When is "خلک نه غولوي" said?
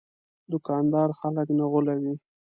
1.19-2.13